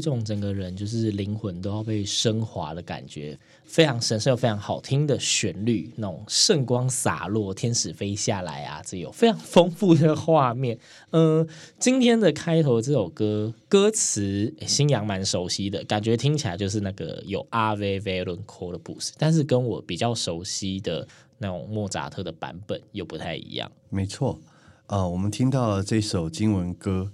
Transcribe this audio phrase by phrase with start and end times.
[0.00, 10.78] 一种整个人就是灵魂都要被升华的感觉，非常神圣又非常好听的旋律，那种圣光洒落，天使飞下来啊，这有非常丰富的画面。
[11.10, 11.46] 嗯、
[11.78, 21.06] 今天的开头这首歌歌词，新阳蛮熟悉的，感觉听起来就是那个有 Ave Verum Corpus，但是跟我比较熟悉的
[21.36, 23.70] 那种莫扎特的版本又不太一样。
[23.90, 24.40] 没错，
[24.86, 27.12] 呃，我们听到了这首经文歌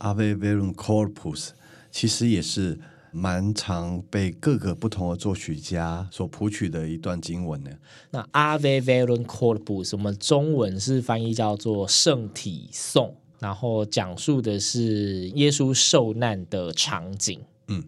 [0.00, 1.50] Ave Verum Corpus。
[1.94, 2.76] 其实也是
[3.12, 7.70] 蛮常被各个不同的作曲家所谱曲的一段经文呢。
[8.10, 17.40] 那 Ave Verum Corpus，我们中文是翻译叫做圣体颂，然后讲述的是耶稣受难的场景。
[17.68, 17.84] 嗯，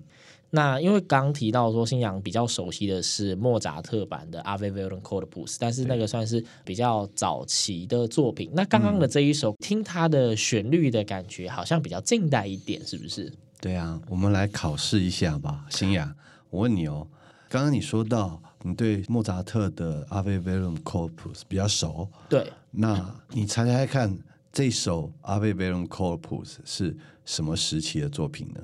[0.50, 8.52] 那因为刚提到说，新阳比较熟悉的是莫扎特版的 Ave Verum Corpus，但是那个算是比较早期的作品。
[8.54, 13.32] 那刚刚的这一首，嗯、听它的旋律的感觉，好像比较近代一点，是不是？
[13.60, 16.14] 对啊，我们来考试一下吧，新雅。
[16.50, 17.06] 我问你哦，
[17.48, 21.10] 刚刚你说到你对莫扎特的《Ave Verum Corpus》
[21.48, 24.18] 比较熟，对，那你猜猜看，
[24.52, 28.60] 这首《Ave Verum Corpus》是什么时期的作品呢？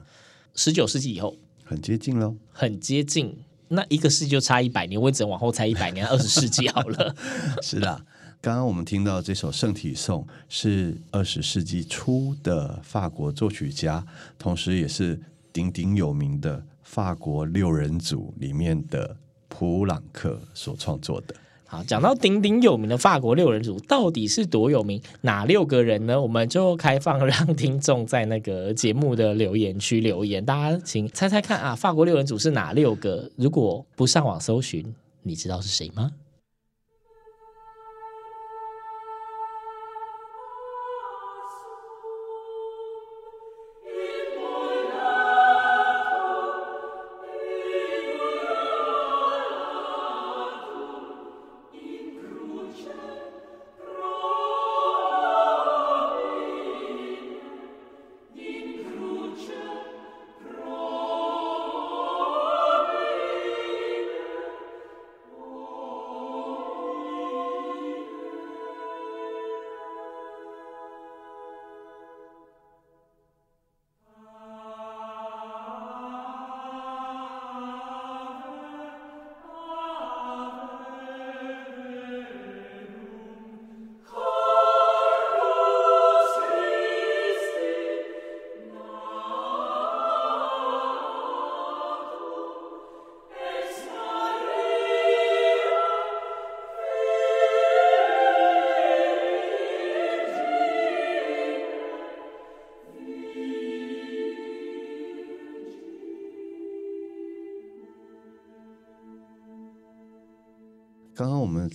[0.54, 3.36] 十九世纪以后，很接近喽，很接近。
[3.69, 7.14] 那一个世纪就差一百年，我只能往后猜一百年，二十世纪好了。
[7.62, 8.04] 是的。
[8.42, 14.04] 刚刚我们听到这首《圣体颂》是二十世纪初的法国作曲家，
[14.36, 15.16] 同时也是
[15.53, 19.16] 鼎鼎有名的法国六人组里面的
[19.47, 21.36] 普朗克所创作的。
[21.66, 25.00] 好，讲到鼎鼎有名的法国六人组，到底是多有名？
[25.20, 26.20] 哪六个人呢？
[26.20, 31.76] 我们就开放让听众在那个节目的留言区留言，大家请猜猜看啊！
[31.76, 33.30] 法国六人组是哪六个？
[33.36, 34.92] 如果不上网搜寻，
[35.22, 36.10] 你知道是谁吗？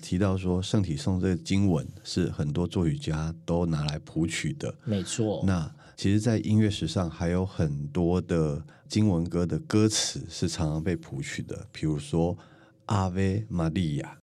[0.07, 5.44] 提到说，《圣体颂》这个经文是很多作曲家都拿来谱曲的，没错。
[5.45, 12.33] 那其实，在音乐史上还有很多的经文歌的歌词是常常被谱曲的，比如说
[12.86, 14.18] 《阿维玛利亚》。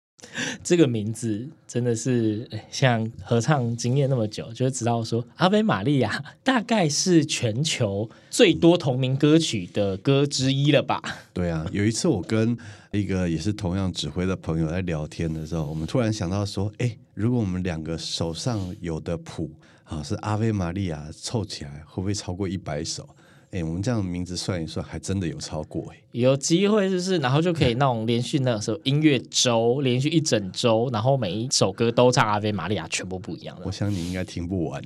[0.70, 6.12] 这个名字真的是像合唱经验那么久，就知道说《阿维玛利亚》
[6.44, 11.02] 大概是全球最多同名歌曲的歌之一了吧？
[11.34, 12.56] 对啊，有一次我跟
[12.92, 19.50] 一个也是同样指挥的朋友在聊天的时候，我们突然想到说，哎，如果我们两个手上有的谱
[19.82, 23.08] 啊，是阿维玛利亚凑起来会不会超过一百首？
[23.52, 33.62] 哎，我们这样名字算一算，还真的有超过哎，有机会就是，然后就可以那种连续那个时候音乐周，连续一整周，然后每一首歌都唱阿维玛利亚，全部不一样的。
[33.66, 34.80] 我想你应该听不完。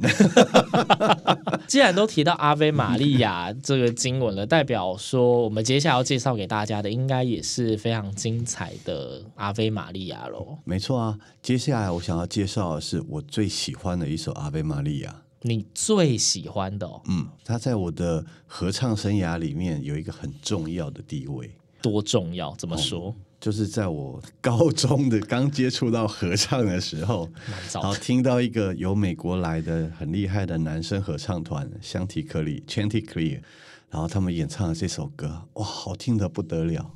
[1.69, 10.57] 既然都提到阿维玛利亚这个经文了，代表说我们接下来要介绍给大家的，应该也是非常精彩的阿维玛利亚喽。
[10.65, 15.24] 没错啊，接下来我想要介绍的是我最喜欢的一首阿维玛利亚。
[15.47, 17.03] 你最喜欢的哦？
[17.07, 21.55] 嗯，他在我的合唱生涯里面有一个很重要的地位。
[21.83, 22.55] 多重要？
[22.57, 23.11] 怎么说？
[23.11, 27.29] 嗯，就是在我高中的刚接触到合唱的时候，
[27.75, 33.43] 然后听到一个由美国来的很厉害的男生合唱团香缇克里 （Chanticleer），
[33.91, 36.91] 然后他们演唱的这首歌，哇，好听的不得了。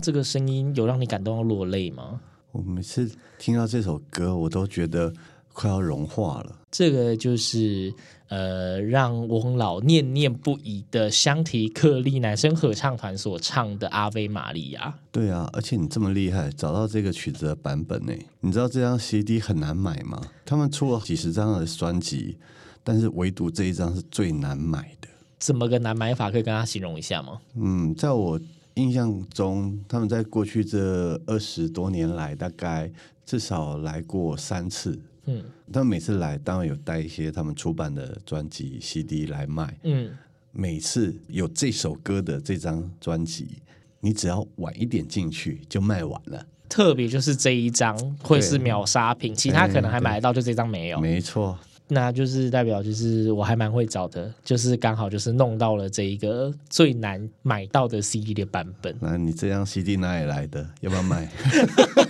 [0.00, 2.20] 这个声音有让你感动到落泪吗？
[2.52, 5.10] 我每次听到这首歌，我都觉得
[5.54, 6.56] 快要融化了。
[6.70, 7.92] 这个就是
[8.28, 14.88] 呃，让翁老念念不已的香缇克利男生合唱团所唱的《阿维玛利亚》。
[15.10, 18.12] 对啊，而且你这么厉害，找到这个曲子的版本呢？
[18.40, 20.20] 你知道这张 CD 很难买吗？
[20.44, 22.36] 他们出了几十张的专辑，
[22.84, 25.08] 但是唯独这一张是最难买的。
[25.38, 26.30] 怎么个难买法？
[26.30, 27.40] 可以跟他形容一下吗？
[27.54, 28.38] 嗯，在我。
[28.74, 32.90] 印象中，他们在过去这二十多年来，大概
[33.24, 34.98] 至少来过三次。
[35.26, 39.78] 嗯，他们每次来，当然有带一些他们出版的专辑 CD 来卖。
[39.84, 40.10] 嗯，
[40.50, 43.62] 每次有这首歌的这张专辑，
[44.00, 46.44] 你只要晚一点进去就卖完了。
[46.68, 50.98] 特别就是这一张会是秒杀品，其他可能还买得到，就这张没有。
[50.98, 51.58] 没错。
[51.92, 58.96] 那就是代表，就是我还蛮会找的，就是刚好就是弄到了这一个最难买到的 CD 的版本。
[58.98, 60.66] 那你这张 CD 哪里来的？
[60.80, 61.30] 要不要买？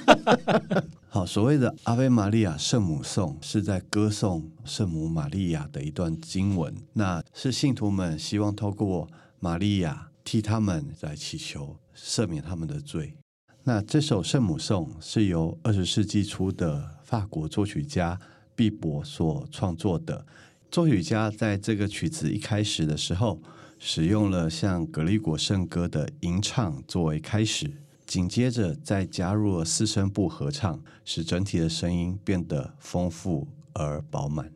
[1.10, 9.08] 好，所谓的阿维玛利亚圣母颂是在歌颂圣母玛利亚的一段经文，那是信徒们希望透过
[9.40, 13.14] 玛利亚替他们来祈求赦免他们的罪。
[13.64, 18.20] 那这首圣母颂是由二十世纪初的法国作曲家。
[18.54, 20.26] 毕博所创作的
[20.70, 23.40] 作曲家在这个曲子一开始的时候，
[23.78, 27.70] 使用了像格里果圣歌的吟唱作为开始，
[28.06, 34.50] 紧接着再加入了四声部合唱，使整体的声音变得丰富而饱满。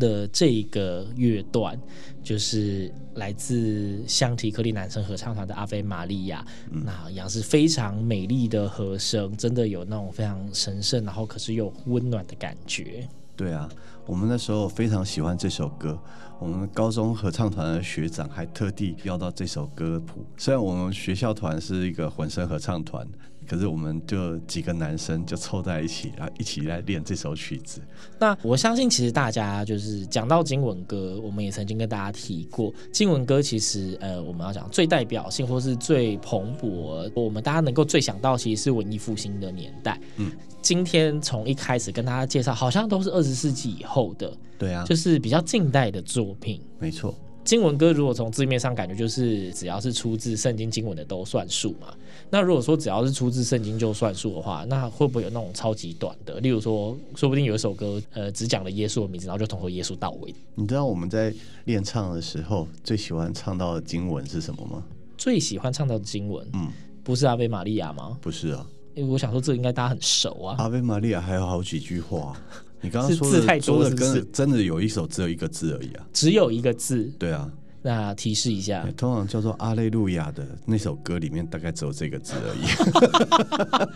[0.00, 1.78] 的这个乐段，
[2.24, 13.06] 就是来自香缇克利男生合唱团的《阿菲玛利亚》，嗯，那也是非常美丽的和声，真的有那种非常神圣，然后可是又温暖的感觉。
[13.36, 13.70] 对啊，
[14.10, 15.96] 我们那时候非常喜欢这首歌。
[16.40, 20.26] 我们高中合唱团的学长还特地要到这首歌谱。
[20.36, 23.06] 虽然我们学校团是一个混声合唱团，
[23.46, 27.80] 可是我们就几个男生就凑在一起，然后一起来练这首曲子。
[28.18, 40.00] 那我相信，其实大家就是讲到经文歌，我们也曾经跟大家提过，经文歌其实呃，我们要讲最代表性或是最蓬勃，我们大家能够最想到，其实是文艺复兴的年代。
[40.16, 40.32] 嗯。
[40.62, 46.60] 今天从一开始跟大家介绍，好像都是二十世纪以后的，对啊，就是比较近代的作品。
[46.78, 47.14] 没错，
[47.44, 51.94] 经文歌如果从字面上感觉就是只要是出自圣经经文的都算数嘛。
[52.32, 56.38] 那如果说只要是出自圣经就算数的话，那会不会有那种超级短的？
[56.40, 60.32] 例如说，说不定有一首歌，呃，只讲了耶稣的名字，然后就统合耶稣到尾。
[60.54, 64.84] 你知道我们在练唱的时候最喜欢唱到的经文是什么吗？
[65.18, 66.68] 最喜欢唱到的经文，嗯，
[67.02, 68.16] 不是阿维玛利亚吗？
[68.20, 68.64] 不是啊。
[68.94, 70.56] 因为我想说，这应该大家很熟啊。
[70.58, 72.36] 阿维玛利亚还有好几句话，
[72.80, 74.14] 你刚刚说的字太多是不是？
[74.14, 77.04] 跟真的有一首只有一个字而已啊，只有一个字。
[77.18, 77.50] 对啊，
[77.82, 83.90] 那提示一下，通常叫做阿雷路亚的那首歌里面，大概只有这个字而已。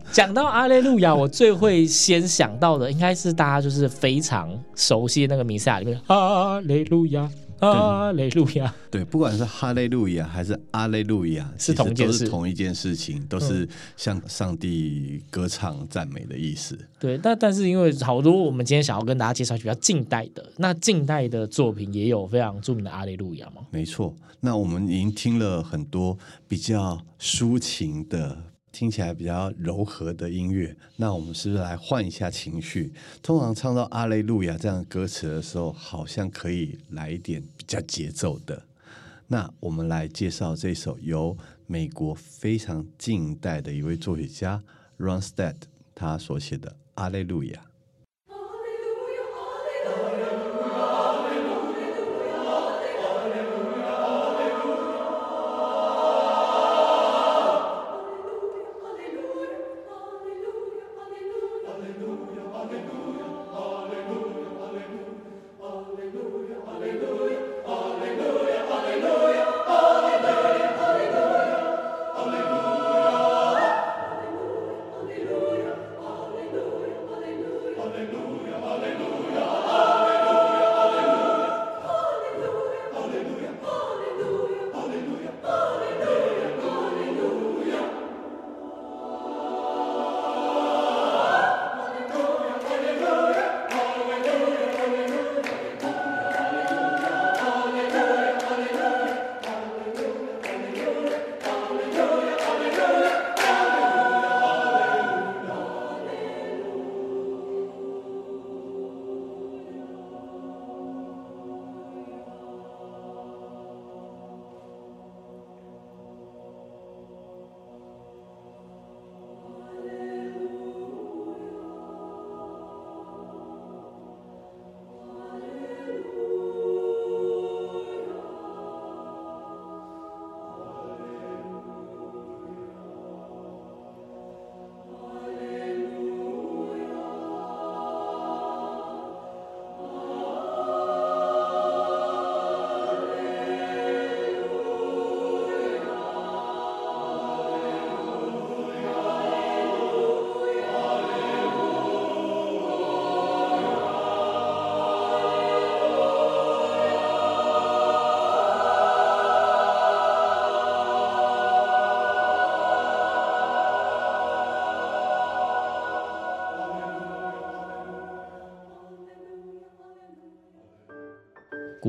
[0.12, 7.30] 讲到阿雷路亚，我最会先想到的，应该是大家就是非常熟悉的那个弥赛亚里面，阿雷路亚。
[7.60, 16.78] 哈雷路亚，对，不管是哈雷路亚还是阿雷路亚， 是同件，都是同一件事情，都是向上帝歌唱赞美的意思。
[16.98, 23.62] 对，但但是因为好多我们今天想要跟大家介绍比较近代的，那近代的作品也有非常著名的阿雷路亚吗？
[23.70, 26.16] 没错，那我们已经听了很多
[26.48, 28.49] 比较抒情的。
[28.72, 32.92] 听起来比较柔和的音乐，那我们是不是来换一下情绪？
[33.22, 38.62] 通常唱到“阿雷路亚”这样歌词的时候，好像可以来一点比较节奏的。
[39.26, 41.36] 那我们来介绍这首由
[41.66, 44.62] 美国非常近代的一位作曲家
[44.98, 45.56] Ronstadt
[45.94, 47.60] 他所写的《阿雷路亚》。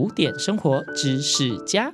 [0.01, 1.93] 古典生活知识家，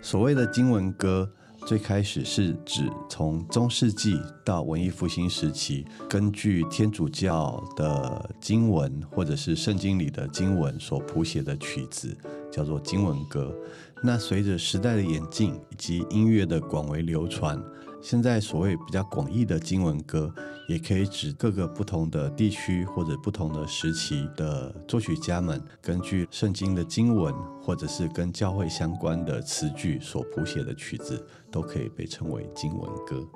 [0.00, 1.28] 所谓的经文歌，
[1.66, 12.16] 最开始是指从中世纪到文艺复兴时期，根据天主教的经文或者是圣经里的经文所谱写的曲子，
[12.52, 13.52] 叫做经文歌。
[14.00, 17.60] 那随着时代的演进以及音乐的广为流传，
[18.00, 20.32] 现在所谓比较广义的经文歌，
[20.68, 33.28] 也可以指各个不同的地区或者不同的时期的作曲家们，根据圣经的经文或者是跟教会相关的词句所谱写的曲子，都可以被称为经文歌。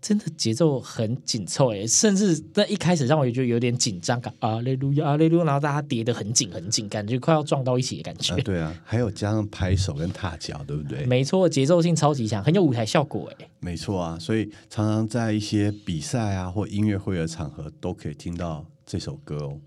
[0.00, 8.34] 真的节奏很紧凑诶，甚至在一开始让我觉得有点紧张感，啊嘞噜亚啊嘞噜，然后大家叠得很紧很紧，感觉快要撞到一起的感觉。
[8.34, 11.04] 啊对啊，还有加上拍手跟踏脚，对不对？
[11.04, 13.48] 没错，节奏性超级强，很有舞台效果诶。
[13.60, 19.58] 没错啊，所以常常在一些比赛啊或音乐会的场合都可以听到这首歌哦。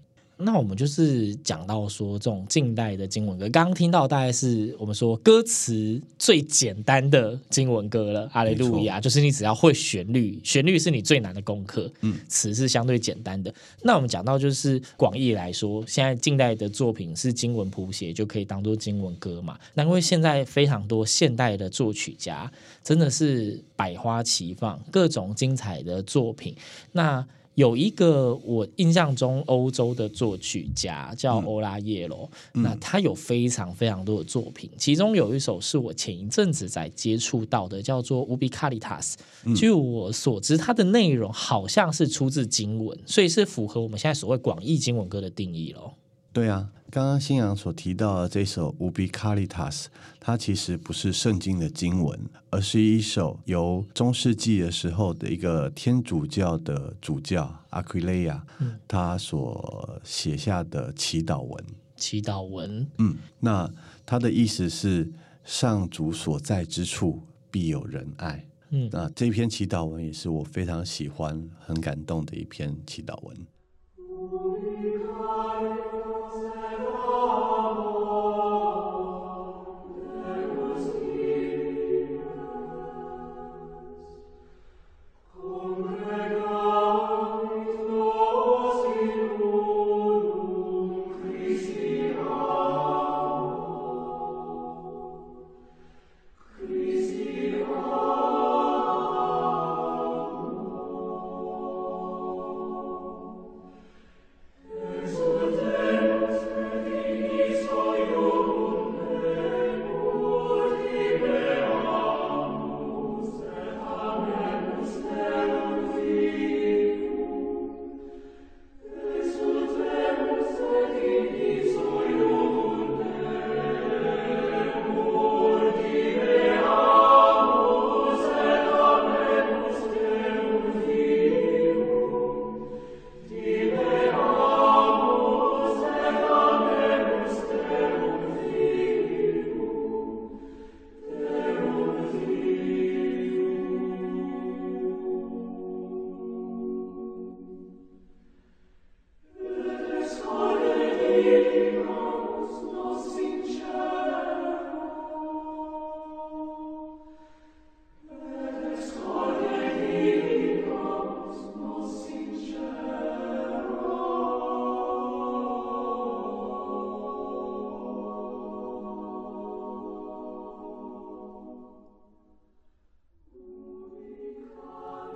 [0.44, 8.30] 那我们就是讲到说，这种近代的经文歌，刚刚听到大概是我们说歌词最简单的经文歌了。
[8.34, 13.54] 阿雷路亚，就是你只要会旋律，旋律是你最难的功课，嗯，词是相对简单的。
[13.82, 19.58] 那我们讲到就是广义来说，现在近代的作品是经文谱写，就可以当做经文歌嘛。
[19.74, 22.52] 那因为现在非常多现代的作曲家，
[22.84, 26.56] 真的是百花齐放，各种精彩的作品。
[26.92, 39.14] 那有一个我印象中欧洲的作曲家叫欧拉耶罗，嗯、那他有非常非常多的作品，嗯、其中有一首是我前一阵子在接触到的，叫做《Ubi Caritas》。
[39.56, 45.94] 据我所知，它的内容好像是出自经文，所以是符合我们现在所谓广义经文歌的定义喽。
[46.34, 49.84] 对啊，刚刚新阳所提到的这首《Ubi Caritas》，
[50.20, 52.20] 它其实不是圣经的经文，
[52.50, 58.44] 而是一首由中世纪的时候的一个天主教的主教阿奎雷亚，
[58.88, 61.64] 他所写下的祈祷文。
[61.96, 63.72] 祈祷文，嗯，那
[64.04, 68.44] 他的意思是上主所在之处必有人爱。
[68.72, 73.38] 嗯，那这篇祈祷文也是我非常喜欢、很感动的一篇祈祷文。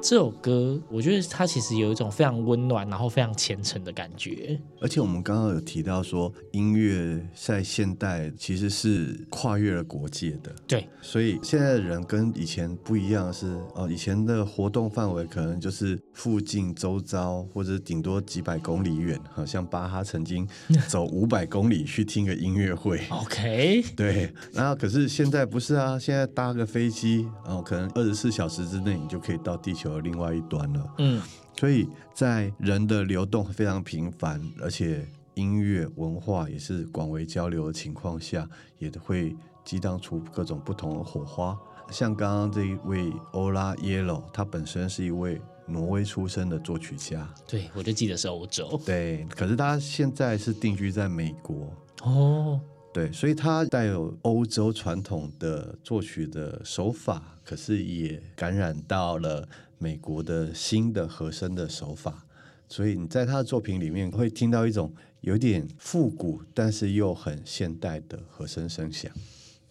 [0.09, 4.57] 这首歌，我觉得它其实有一种非常温暖，然后非常虔诚的感觉。
[4.79, 10.55] 而且我们刚刚有提到说，音乐在现代其实是跨越了国界的。
[10.65, 19.19] 对，所以现在的人跟以前不一样是，是哦，以前的活动范围可能就是附近周遭，或者顶多几百公里远。
[19.33, 20.47] 好像巴哈曾经
[20.87, 23.01] 走五百公里去听个音乐会。
[23.11, 24.31] OK，对。
[24.53, 31.21] 然后可是现在不是啊，现在搭个飞机，然后可能二十四小时之内你就可以到地球另外一端了，嗯，
[31.59, 35.05] 所以在人的流动非常频繁，而且
[35.35, 38.47] 音乐文化也是广为交流的情况下，
[38.79, 41.57] 也会激荡出各种不同的火花。
[41.91, 52.59] 像刚刚这一位欧拉耶罗，他本身是一位挪威出生的作曲家，对，我就记得是欧洲，对，可是他现在是定居在美国，哦，
[52.93, 59.47] 对，所以他带有欧洲传统的作曲的手法，可是也感染到了。
[59.77, 62.25] 美国的新的和声的手法，
[62.67, 69.11] 所以你在他的作品里面会听到一种有点复古，但是又很现代的和声声响。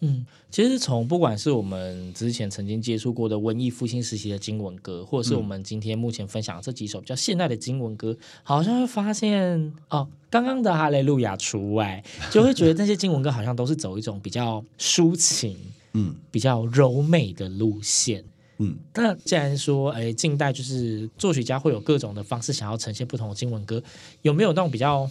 [0.01, 15.57] 嗯，其实从不管是我们之前曾经接触过的文艺复兴时期的经文歌，或者是我们今天目前分享的这几首比较现代的经文歌，好像会发现哦，刚刚的哈雷路亚除外， 就会觉得那些经文歌好像都是走一种比较抒情、
[15.93, 18.23] 嗯，比较柔美的路线。
[18.59, 23.81] 嗯，那既然说，哎，近代就是作曲家会有各种的方式想要呈现不同的经文歌，
[24.21, 25.09] 有没有那种比较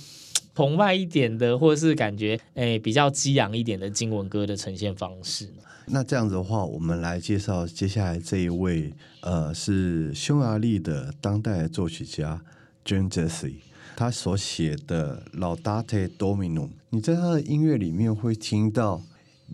[0.54, 5.62] 澎湃一点的，或者是感觉哎比较激昂一点的经文歌的呈现方式呢？
[5.88, 12.42] 那这样子的话，我们来介绍接下来这一位，呃，是匈牙利的当代作曲家
[12.84, 13.54] Jean Jessy，
[13.94, 19.00] 他所写的《Laudate Domino》，你在他的音乐里面会听到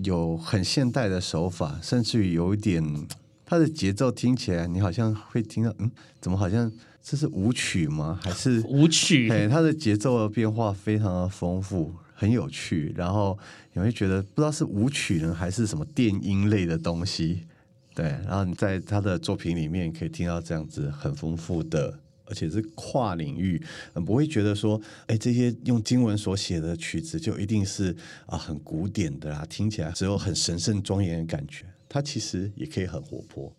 [0.03, 2.83] 有很现代的手法，甚至于有一点，
[3.53, 5.91] 他的节奏听起来，你好像会听到，嗯，
[6.23, 8.19] 怎么好像这是舞曲吗？
[8.23, 9.29] 还是舞曲？
[9.29, 11.93] 对，它的节奏的变化非常的丰富。
[12.15, 13.39] 很有趣，然后
[13.75, 17.43] 你会觉得不知道是舞曲呢，还是什么电音类的东西，
[17.95, 18.07] 对。
[18.27, 23.63] 然后你在他的作品里面可以听到这样子很丰富的，而且是跨领域，
[24.07, 31.67] 不会觉得说，哎，这些用经文所写的曲子就一定是啊很古典的啦，听起来只有很神圣庄严的感觉。
[31.93, 33.55] 他其实也可以很活泼。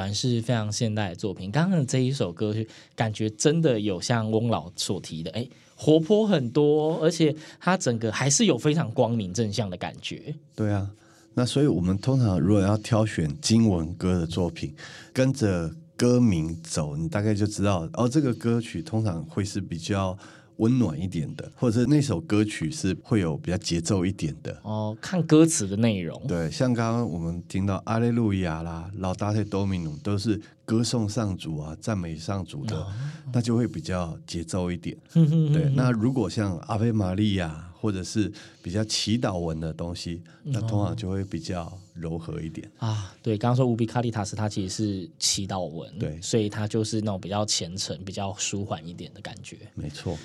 [0.00, 1.50] 然是非常现代的作品。
[1.50, 10.34] 刚刚的这一首歌曲，感觉真的有像翁老所提的，哎，活泼很多，而且它整个还是有非常光明正向的感觉。
[10.56, 10.90] 对啊，
[11.34, 14.74] 那所以我们通常如果要挑选经文歌的作品，
[15.12, 20.18] 跟着歌名走，你大概就知道，哦，这个歌曲通常会是比较。
[20.60, 24.96] 温暖一点的，或者是那首歌曲是会有比较节奏一点的哦。
[25.00, 32.86] 看歌词的内容，对，像刚刚我们听到阿列路亚啦、Laudate Domino 都是歌颂上主啊、赞美上主的，哦、
[33.32, 34.96] 那就会比较节奏一点。
[35.12, 38.30] 对，那如果像阿菲玛利亚或者是
[38.62, 43.14] 比较祈祷文的东西，那通常就会比较柔和一点、哦、啊。
[43.22, 49.56] 对，刚刚说乌比卡利塔斯，它其实是祈祷文，对，所以它就是那种比较虔诚、比较舒缓一点的感觉。
[49.74, 50.18] 没错。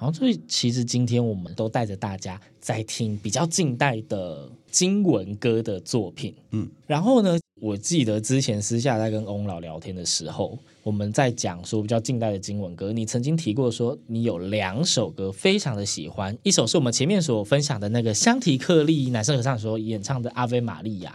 [0.00, 21.10] 好，所以其实今天我们都带着大家在听比较近代的经文歌的作品，嗯，然后呢，我记得之前私下在跟翁老聊天的时候，我们在讲说比较近代的经文歌，你曾经提过说你有两首歌非常的喜欢，一首是我们前面所分享的那个香提克利男生合唱所演唱的《阿维玛利亚》，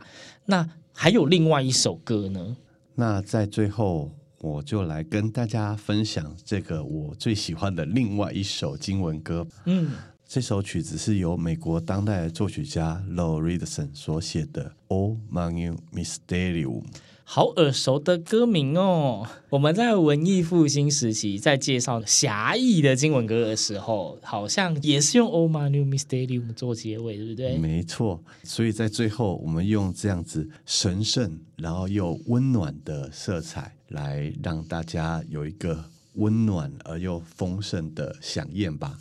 [0.47, 2.57] 那还有另外一首歌呢？
[2.95, 4.11] 那在最后，
[4.43, 9.47] 我就来跟大家分享这个我最喜欢的另外一首经文歌。
[9.63, 9.91] 嗯。
[10.27, 16.81] 这首曲子是由美国当代作曲家 Lowell Ridderson 所写的《O Magnum Mysterium》，
[17.23, 19.27] 好耳熟的歌名哦。
[19.49, 27.57] 我们在文艺复兴时期在介绍狭义的经文歌的时候，好像也是用《Oma New Mysterium》做结尾，对不对？
[27.57, 28.21] 没错。
[28.43, 35.83] 所以在最后，我们用这样子神圣，然后又温暖的色彩，来让大家有一个
[36.13, 38.97] 温暖而又丰盛的饗宴吧。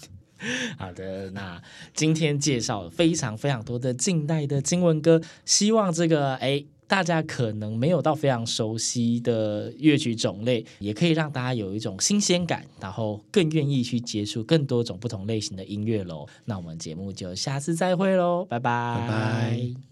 [0.77, 1.63] 好的，那
[1.95, 16.27] 今天介绍了非常非常多的近代的经文歌，希望这个哎，大家可能没有到非常熟悉的乐曲种类，也可以让大家有一种新鲜感，然后更愿意去接触更多种不同类型的音乐喽。
[16.45, 19.92] 那我们节目就下次再会喽，拜拜，拜拜。